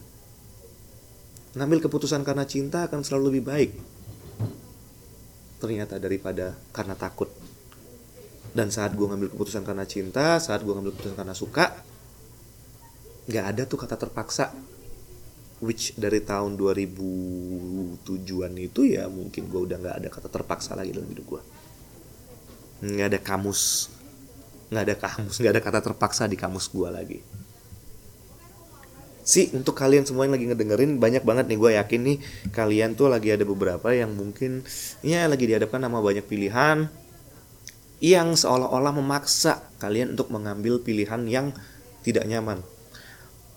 ngambil 1.59 1.89
keputusan 1.89 2.23
karena 2.23 2.47
cinta 2.47 2.87
akan 2.87 3.03
selalu 3.03 3.35
lebih 3.35 3.45
baik 3.49 3.73
ternyata 5.59 5.99
daripada 5.99 6.55
karena 6.71 6.95
takut. 6.95 7.27
Dan 8.55 8.73
saat 8.73 8.97
gue 8.97 9.05
ngambil 9.05 9.29
keputusan 9.35 9.67
karena 9.67 9.85
cinta 9.85 10.41
saat 10.41 10.65
gue 10.65 10.73
ngambil 10.73 10.97
keputusan 10.97 11.19
karena 11.19 11.37
suka 11.37 11.85
nggak 13.29 13.45
ada 13.45 13.63
tuh 13.69 13.77
kata 13.77 13.99
terpaksa. 13.99 14.55
Which 15.59 15.99
dari 15.99 16.23
tahun 16.23 16.55
2007an 16.55 18.55
itu 18.63 18.87
ya 18.87 19.11
mungkin 19.11 19.51
gue 19.51 19.61
udah 19.67 19.77
nggak 19.83 19.97
ada 19.99 20.09
kata 20.09 20.31
terpaksa 20.31 20.79
lagi 20.79 20.95
dalam 20.95 21.11
hidup 21.11 21.27
gue 21.27 21.43
nggak 22.79 23.11
ada 23.11 23.19
kamus 23.19 23.91
nggak 24.69 24.85
ada 24.85 24.97
kamus 25.01 25.37
nggak 25.41 25.53
ada 25.57 25.63
kata 25.65 25.81
terpaksa 25.81 26.29
di 26.29 26.37
kamus 26.37 26.69
gue 26.69 26.89
lagi. 26.89 27.21
Sih 29.29 29.53
untuk 29.53 29.77
kalian 29.77 30.09
semua 30.09 30.25
yang 30.25 30.33
lagi 30.33 30.49
ngedengerin 30.49 30.97
banyak 30.97 31.21
banget 31.21 31.53
nih 31.53 31.59
gue 31.61 31.71
yakin 31.77 32.01
nih 32.01 32.19
kalian 32.49 32.97
tuh 32.97 33.13
lagi 33.13 33.29
ada 33.29 33.45
beberapa 33.45 33.93
yang 33.93 34.17
mungkin 34.17 34.65
ya 35.05 35.29
lagi 35.29 35.45
dihadapkan 35.45 35.85
sama 35.85 36.01
banyak 36.01 36.25
pilihan 36.25 36.89
yang 38.01 38.33
seolah-olah 38.33 38.97
memaksa 38.97 39.69
kalian 39.85 40.17
untuk 40.17 40.33
mengambil 40.33 40.81
pilihan 40.81 41.29
yang 41.29 41.53
tidak 42.01 42.25
nyaman. 42.25 42.65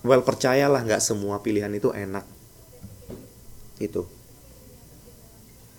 Well 0.03 0.27
percayalah 0.27 0.83
nggak 0.83 0.99
semua 0.99 1.39
pilihan 1.39 1.71
itu 1.71 1.93
enak. 1.95 2.27
Itu. 3.79 4.11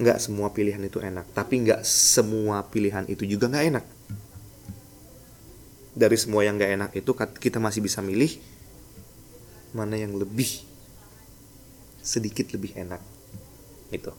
Nggak 0.00 0.24
semua 0.24 0.56
pilihan 0.56 0.80
itu 0.80 1.04
enak 1.04 1.36
tapi 1.36 1.68
nggak 1.68 1.84
semua 1.84 2.64
pilihan 2.64 3.04
itu 3.12 3.28
juga 3.28 3.52
nggak 3.52 3.66
enak 3.76 3.84
dari 5.92 6.16
semua 6.16 6.44
yang 6.44 6.56
nggak 6.56 6.72
enak 6.72 6.90
itu 6.96 7.12
kita 7.16 7.60
masih 7.60 7.84
bisa 7.84 8.00
milih 8.00 8.40
mana 9.76 9.96
yang 9.96 10.16
lebih 10.16 10.64
sedikit 12.00 12.52
lebih 12.52 12.76
enak. 12.76 13.00
Itu 13.92 14.12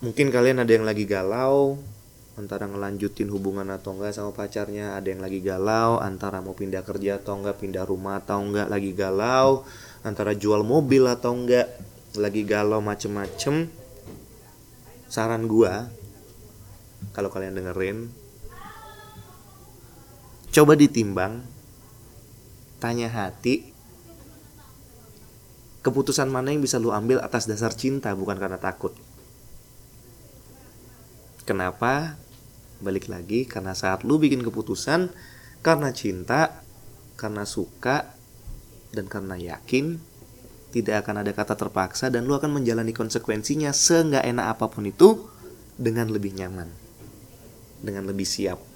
mungkin 0.00 0.32
kalian 0.32 0.64
ada 0.64 0.72
yang 0.72 0.88
lagi 0.88 1.04
galau 1.04 1.76
antara 2.40 2.64
ngelanjutin 2.64 3.28
hubungan 3.28 3.68
atau 3.68 3.92
enggak 3.92 4.16
sama 4.16 4.32
pacarnya 4.32 4.96
ada 4.96 5.12
yang 5.12 5.20
lagi 5.20 5.44
galau 5.44 6.00
antara 6.00 6.40
mau 6.40 6.56
pindah 6.56 6.80
kerja 6.80 7.20
atau 7.20 7.36
enggak 7.36 7.60
pindah 7.60 7.84
rumah 7.84 8.24
atau 8.24 8.40
enggak 8.40 8.72
lagi 8.72 8.96
galau 8.96 9.68
antara 10.00 10.32
jual 10.32 10.64
mobil 10.64 11.04
atau 11.04 11.36
enggak 11.36 11.68
lagi 12.16 12.42
galau 12.48 12.80
macem-macem. 12.80 13.68
Saran 15.10 15.44
gua 15.44 15.92
kalau 17.12 17.28
kalian 17.28 17.60
dengerin 17.60 18.08
coba 20.50 20.74
ditimbang 20.74 21.46
tanya 22.82 23.06
hati 23.06 23.70
keputusan 25.80 26.28
mana 26.28 26.52
yang 26.52 26.60
bisa 26.60 26.76
lu 26.76 26.92
ambil 26.92 27.22
atas 27.24 27.48
dasar 27.48 27.72
cinta 27.72 28.12
bukan 28.12 28.36
karena 28.36 28.60
takut. 28.60 28.92
Kenapa? 31.48 32.20
Balik 32.80 33.08
lagi 33.08 33.44
karena 33.44 33.72
saat 33.76 34.04
lu 34.04 34.20
bikin 34.20 34.44
keputusan 34.44 35.12
karena 35.60 35.92
cinta 35.92 36.64
karena 37.16 37.44
suka 37.44 38.16
dan 38.96 39.08
karena 39.08 39.36
yakin 39.36 40.00
tidak 40.70 41.04
akan 41.04 41.26
ada 41.26 41.32
kata 41.34 41.58
terpaksa 41.58 42.08
dan 42.08 42.24
lu 42.24 42.32
akan 42.32 42.62
menjalani 42.62 42.96
konsekuensinya 42.96 43.74
seenggak 43.74 44.24
enak 44.24 44.56
apa 44.56 44.70
pun 44.72 44.88
itu 44.88 45.28
dengan 45.76 46.08
lebih 46.08 46.32
nyaman 46.32 46.70
dengan 47.82 48.08
lebih 48.08 48.24
siap 48.24 48.69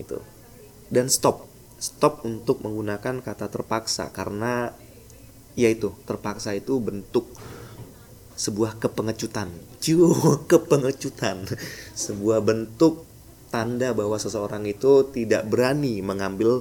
itu 0.00 0.16
dan 0.90 1.06
stop. 1.06 1.46
Stop 1.80 2.28
untuk 2.28 2.60
menggunakan 2.60 3.24
kata 3.24 3.48
terpaksa 3.48 4.12
karena 4.12 4.74
yaitu 5.56 5.96
terpaksa 6.04 6.52
itu 6.52 6.76
bentuk 6.76 7.24
sebuah 8.36 8.76
kepengecutan. 8.76 9.48
Ciu 9.80 10.12
kepengecutan. 10.50 11.48
Sebuah 11.96 12.44
bentuk 12.44 13.08
tanda 13.48 13.96
bahwa 13.96 14.20
seseorang 14.20 14.68
itu 14.68 15.08
tidak 15.08 15.48
berani 15.48 16.04
mengambil 16.04 16.60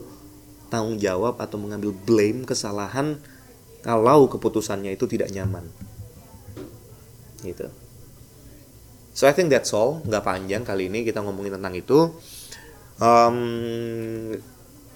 tanggung 0.71 1.01
jawab 1.01 1.35
atau 1.41 1.57
mengambil 1.59 1.91
blame 1.91 2.47
kesalahan 2.47 3.19
kalau 3.83 4.31
keputusannya 4.31 4.95
itu 4.95 5.03
tidak 5.03 5.35
nyaman. 5.35 5.67
Gitu. 7.43 7.67
So 9.11 9.27
I 9.27 9.35
think 9.35 9.51
that's 9.51 9.75
all. 9.75 9.99
Nggak 10.07 10.23
panjang 10.23 10.63
kali 10.63 10.87
ini 10.87 11.03
kita 11.03 11.19
ngomongin 11.19 11.59
tentang 11.59 11.75
itu 11.75 12.15
um, 12.99 13.37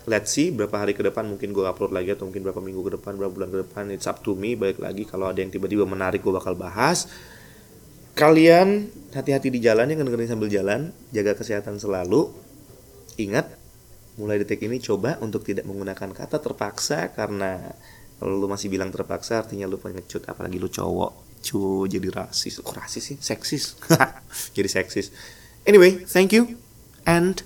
let's 0.05 0.35
see 0.35 0.51
berapa 0.51 0.75
hari 0.75 0.91
ke 0.91 1.03
depan 1.03 1.23
mungkin 1.23 1.55
gue 1.55 1.63
upload 1.63 1.95
lagi 1.95 2.11
atau 2.11 2.27
mungkin 2.27 2.43
berapa 2.43 2.59
minggu 2.59 2.81
ke 2.83 2.91
depan 2.99 3.15
berapa 3.15 3.31
bulan 3.31 3.49
ke 3.49 3.59
depan 3.63 3.83
it's 3.95 4.07
up 4.07 4.19
to 4.21 4.35
me 4.35 4.55
balik 4.55 4.79
lagi. 4.79 5.07
Kalau 5.07 5.31
ada 5.31 5.39
yang 5.39 5.51
tiba-tiba 5.51 5.87
menarik 5.87 6.21
gue 6.21 6.33
bakal 6.33 6.53
bahas. 6.55 7.07
Kalian 8.13 8.93
hati-hati 9.09 9.49
di 9.49 9.57
jalan 9.57 9.89
yang 9.89 10.05
dengerin 10.05 10.29
sambil 10.29 10.51
jalan. 10.51 10.93
Jaga 11.09 11.33
kesehatan 11.33 11.81
selalu. 11.81 12.29
Ingat 13.17 13.57
mulai 14.21 14.37
detik 14.37 14.61
ini 14.61 14.77
coba 14.77 15.17
untuk 15.25 15.41
tidak 15.41 15.65
menggunakan 15.65 16.13
kata 16.13 16.37
terpaksa 16.37 17.09
karena 17.17 17.73
kalau 18.21 18.37
lu 18.37 18.45
masih 18.45 18.69
bilang 18.69 18.93
terpaksa 18.93 19.41
artinya 19.41 19.65
lu 19.65 19.81
pengecut 19.81 20.29
apalagi 20.29 20.61
lu 20.61 20.69
cowok. 20.69 21.41
Cu 21.43 21.89
jadi 21.89 22.07
rasis. 22.13 22.61
Kok 22.61 22.75
rasis 22.77 23.03
sih? 23.03 23.17
Seksis. 23.19 23.75
Jadi 24.55 24.69
seksis. 24.71 25.11
Anyway 25.67 26.07
thank 26.07 26.31
you 26.31 26.55
and 27.03 27.43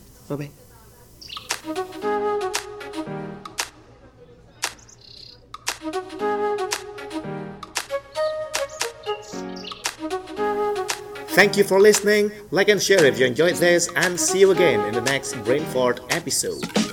Thank 11.29 11.55
you 11.55 11.63
for 11.63 11.79
listening. 11.79 12.31
Like 12.51 12.67
and 12.67 12.81
share 12.81 13.05
if 13.05 13.19
you 13.19 13.25
enjoyed 13.25 13.55
this, 13.55 13.89
and 13.95 14.19
see 14.19 14.39
you 14.39 14.51
again 14.51 14.83
in 14.87 14.93
the 14.93 15.01
next 15.01 15.35
Brainfort 15.45 15.99
episode. 16.09 16.86